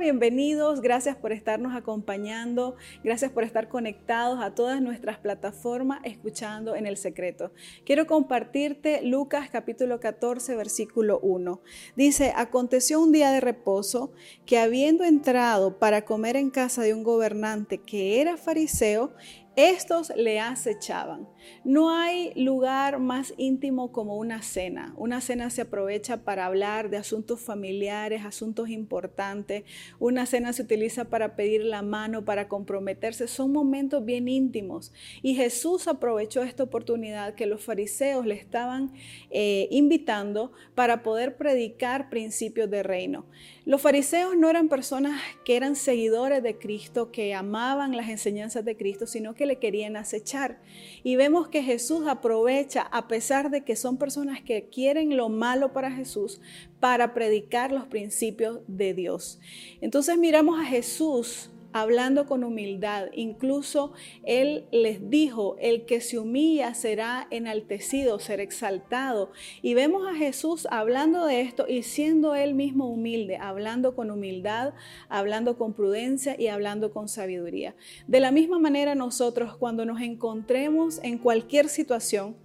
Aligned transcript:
bienvenidos, 0.00 0.80
gracias 0.80 1.16
por 1.16 1.32
estarnos 1.32 1.76
acompañando, 1.76 2.76
gracias 3.04 3.30
por 3.30 3.44
estar 3.44 3.68
conectados 3.68 4.42
a 4.42 4.54
todas 4.54 4.80
nuestras 4.80 5.18
plataformas 5.18 6.00
escuchando 6.02 6.74
en 6.76 6.86
el 6.86 6.96
secreto. 6.96 7.52
Quiero 7.84 8.06
compartirte 8.06 9.02
Lucas 9.02 9.50
capítulo 9.50 10.00
14 10.00 10.56
versículo 10.56 11.20
1. 11.20 11.60
Dice, 11.94 12.32
aconteció 12.34 13.00
un 13.00 13.12
día 13.12 13.30
de 13.30 13.40
reposo 13.40 14.12
que 14.46 14.58
habiendo 14.58 15.04
entrado 15.04 15.78
para 15.78 16.06
comer 16.06 16.36
en 16.36 16.48
casa 16.48 16.82
de 16.82 16.94
un 16.94 17.02
gobernante 17.02 17.76
que 17.78 18.22
era 18.22 18.38
fariseo, 18.38 19.12
estos 19.56 20.12
le 20.14 20.38
acechaban. 20.38 21.26
No 21.64 21.90
hay 21.90 22.32
lugar 22.34 22.98
más 22.98 23.32
íntimo 23.38 23.90
como 23.90 24.16
una 24.16 24.42
cena. 24.42 24.92
Una 24.98 25.22
cena 25.22 25.48
se 25.48 25.62
aprovecha 25.62 26.24
para 26.24 26.44
hablar 26.44 26.90
de 26.90 26.98
asuntos 26.98 27.40
familiares, 27.40 28.24
asuntos 28.24 28.68
importantes. 28.68 29.64
Una 29.98 30.26
cena 30.26 30.52
se 30.52 30.62
utiliza 30.62 31.06
para 31.06 31.36
pedir 31.36 31.64
la 31.64 31.80
mano, 31.80 32.26
para 32.26 32.48
comprometerse. 32.48 33.28
Son 33.28 33.50
momentos 33.50 34.04
bien 34.04 34.28
íntimos. 34.28 34.92
Y 35.22 35.34
Jesús 35.34 35.88
aprovechó 35.88 36.42
esta 36.42 36.62
oportunidad 36.62 37.34
que 37.34 37.46
los 37.46 37.64
fariseos 37.64 38.26
le 38.26 38.34
estaban 38.34 38.92
eh, 39.30 39.68
invitando 39.70 40.52
para 40.74 41.02
poder 41.02 41.38
predicar 41.38 42.10
principios 42.10 42.70
de 42.70 42.82
reino. 42.82 43.24
Los 43.64 43.80
fariseos 43.80 44.36
no 44.36 44.50
eran 44.50 44.68
personas 44.68 45.20
que 45.44 45.56
eran 45.56 45.76
seguidores 45.76 46.42
de 46.42 46.58
Cristo, 46.58 47.10
que 47.10 47.34
amaban 47.34 47.96
las 47.96 48.08
enseñanzas 48.08 48.64
de 48.64 48.76
Cristo, 48.76 49.06
sino 49.06 49.34
le 49.46 49.58
querían 49.58 49.96
acechar. 49.96 50.60
Y 51.02 51.16
vemos 51.16 51.48
que 51.48 51.62
Jesús 51.62 52.06
aprovecha, 52.06 52.82
a 52.82 53.08
pesar 53.08 53.50
de 53.50 53.64
que 53.64 53.76
son 53.76 53.96
personas 53.96 54.42
que 54.42 54.68
quieren 54.68 55.16
lo 55.16 55.28
malo 55.28 55.72
para 55.72 55.90
Jesús, 55.90 56.40
para 56.80 57.14
predicar 57.14 57.72
los 57.72 57.86
principios 57.86 58.60
de 58.66 58.92
Dios. 58.92 59.40
Entonces 59.80 60.18
miramos 60.18 60.60
a 60.60 60.64
Jesús 60.64 61.50
hablando 61.80 62.26
con 62.26 62.42
humildad. 62.42 63.08
Incluso 63.12 63.92
Él 64.24 64.64
les 64.72 65.10
dijo, 65.10 65.56
el 65.60 65.84
que 65.84 66.00
se 66.00 66.18
humilla 66.18 66.72
será 66.74 67.26
enaltecido, 67.30 68.18
será 68.18 68.42
exaltado. 68.42 69.30
Y 69.60 69.74
vemos 69.74 70.06
a 70.08 70.14
Jesús 70.14 70.66
hablando 70.70 71.26
de 71.26 71.42
esto 71.42 71.66
y 71.68 71.82
siendo 71.82 72.34
Él 72.34 72.54
mismo 72.54 72.88
humilde, 72.88 73.36
hablando 73.36 73.94
con 73.94 74.10
humildad, 74.10 74.72
hablando 75.08 75.58
con 75.58 75.74
prudencia 75.74 76.34
y 76.38 76.46
hablando 76.46 76.92
con 76.92 77.08
sabiduría. 77.08 77.74
De 78.06 78.20
la 78.20 78.30
misma 78.30 78.58
manera 78.58 78.94
nosotros 78.94 79.56
cuando 79.56 79.84
nos 79.84 80.00
encontremos 80.00 80.98
en 81.02 81.18
cualquier 81.18 81.68
situación, 81.68 82.36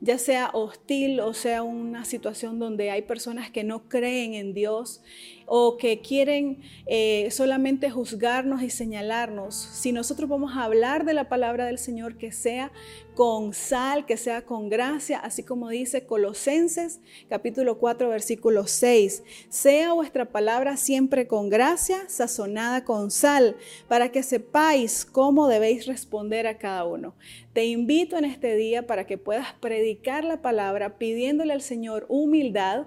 ya 0.00 0.18
sea 0.18 0.50
hostil 0.52 1.20
o 1.20 1.32
sea 1.32 1.62
una 1.62 2.04
situación 2.04 2.58
donde 2.58 2.90
hay 2.90 3.02
personas 3.02 3.50
que 3.50 3.64
no 3.64 3.88
creen 3.88 4.34
en 4.34 4.52
Dios 4.52 5.02
o 5.46 5.76
que 5.76 6.00
quieren 6.00 6.60
eh, 6.86 7.28
solamente 7.30 7.90
juzgarnos 7.90 8.62
y 8.62 8.70
señalarnos, 8.70 9.54
si 9.54 9.92
nosotros 9.92 10.28
vamos 10.28 10.56
a 10.56 10.64
hablar 10.64 11.04
de 11.04 11.14
la 11.14 11.28
palabra 11.28 11.66
del 11.66 11.78
Señor, 11.78 12.18
que 12.18 12.32
sea 12.32 12.72
con 13.14 13.54
sal, 13.54 14.04
que 14.04 14.16
sea 14.16 14.44
con 14.44 14.68
gracia, 14.68 15.18
así 15.18 15.42
como 15.42 15.70
dice 15.70 16.04
Colosenses 16.04 17.00
capítulo 17.30 17.78
4 17.78 18.10
versículo 18.10 18.66
6, 18.66 19.22
sea 19.48 19.94
vuestra 19.94 20.26
palabra 20.26 20.76
siempre 20.76 21.26
con 21.26 21.48
gracia, 21.48 22.08
sazonada 22.08 22.84
con 22.84 23.10
sal, 23.10 23.56
para 23.88 24.10
que 24.10 24.22
sepáis 24.22 25.04
cómo 25.06 25.48
debéis 25.48 25.86
responder 25.86 26.46
a 26.46 26.58
cada 26.58 26.84
uno. 26.84 27.14
Te 27.52 27.64
invito 27.64 28.18
en 28.18 28.26
este 28.26 28.54
día 28.56 28.86
para 28.86 29.06
que 29.06 29.16
puedas 29.16 29.54
predicar 29.54 30.24
la 30.24 30.42
palabra 30.42 30.98
pidiéndole 30.98 31.52
al 31.52 31.62
Señor 31.62 32.04
humildad 32.08 32.86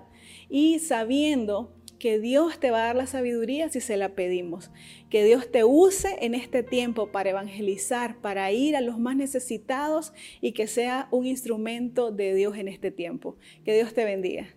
y 0.49 0.79
sabiendo 0.79 1.71
que 1.99 2.19
Dios 2.19 2.59
te 2.59 2.71
va 2.71 2.83
a 2.83 2.85
dar 2.87 2.95
la 2.95 3.07
sabiduría 3.07 3.69
si 3.69 3.81
se 3.81 3.97
la 3.97 4.15
pedimos. 4.15 4.71
Que 5.09 5.23
Dios 5.23 5.51
te 5.51 5.63
use 5.63 6.17
en 6.21 6.33
este 6.33 6.63
tiempo 6.63 7.11
para 7.11 7.29
evangelizar, 7.29 8.19
para 8.21 8.51
ir 8.51 8.75
a 8.75 8.81
los 8.81 8.97
más 8.97 9.15
necesitados 9.15 10.13
y 10.41 10.53
que 10.53 10.67
sea 10.67 11.07
un 11.11 11.25
instrumento 11.27 12.11
de 12.11 12.33
Dios 12.33 12.57
en 12.57 12.67
este 12.67 12.91
tiempo. 12.91 13.37
Que 13.65 13.75
Dios 13.75 13.93
te 13.93 14.05
bendiga. 14.05 14.47